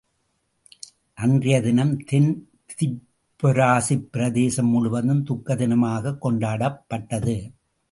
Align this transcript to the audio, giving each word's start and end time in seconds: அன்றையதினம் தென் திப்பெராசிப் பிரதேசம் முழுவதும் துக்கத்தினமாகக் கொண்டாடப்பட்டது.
அன்றையதினம் 1.21 1.99
தென் 2.05 2.49
திப்பெராசிப் 2.65 4.09
பிரதேசம் 4.11 4.67
முழுவதும் 4.67 5.25
துக்கத்தினமாகக் 5.25 6.17
கொண்டாடப்பட்டது. 6.21 7.51